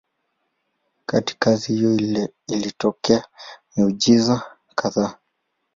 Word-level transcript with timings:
Katika 1.05 1.45
kazi 1.51 1.73
hiyo 1.73 1.95
ilitokea 2.47 3.27
miujiza 3.77 4.57
kadhaa. 4.75 5.17